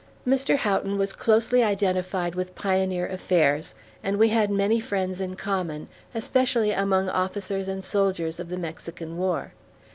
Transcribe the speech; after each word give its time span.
Mr. 0.27 0.55
Houghton 0.55 0.97
was 0.97 1.13
closely 1.13 1.61
identified 1.63 2.33
with 2.33 2.55
pioneer 2.55 3.05
affairs, 3.07 3.75
and 4.03 4.17
we 4.17 4.29
had 4.29 4.49
many 4.49 4.79
friends 4.79 5.21
in 5.21 5.35
common, 5.35 5.87
especially 6.15 6.71
among 6.71 7.07
officers 7.07 7.67
and 7.67 7.85
soldiers 7.85 8.39
of 8.39 8.49
the 8.49 8.57
Mexican 8.57 9.15
War. 9.15 9.53